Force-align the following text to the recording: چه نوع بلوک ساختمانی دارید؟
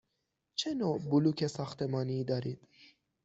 چه 0.55 0.73
نوع 0.73 0.97
بلوک 1.09 1.47
ساختمانی 1.47 2.23
دارید؟ 2.23 2.67